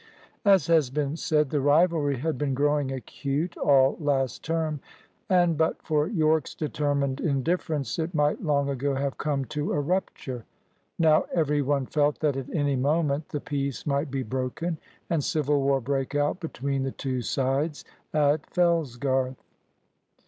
As 0.45 0.65
has 0.65 0.89
been 0.89 1.15
said, 1.15 1.51
the 1.51 1.61
rivalry 1.61 2.17
had 2.17 2.35
been 2.35 2.55
growing 2.55 2.91
acute 2.91 3.55
all 3.55 3.97
last 3.99 4.43
term, 4.43 4.79
and 5.29 5.55
but 5.55 5.79
for 5.83 6.07
Yorke's 6.07 6.55
determined 6.55 7.19
indifference, 7.21 7.99
it 7.99 8.15
might 8.15 8.41
long 8.41 8.67
ago 8.67 8.95
have 8.95 9.19
come 9.19 9.45
to 9.53 9.71
a 9.73 9.79
rupture. 9.79 10.43
Now, 10.97 11.25
every 11.35 11.61
one 11.61 11.85
felt 11.85 12.19
that 12.21 12.35
at 12.35 12.49
any 12.51 12.75
moment 12.75 13.29
the 13.29 13.41
peace 13.41 13.85
might 13.85 14.09
be 14.09 14.23
broken, 14.23 14.79
and 15.07 15.23
civil 15.23 15.61
war 15.61 15.79
break 15.79 16.15
out 16.15 16.39
between 16.39 16.81
the 16.81 16.91
two 16.93 17.21
sides 17.21 17.85
at 18.11 18.47
Fellsgarth. 18.49 19.37